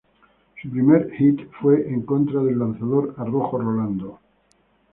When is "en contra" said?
1.87-2.41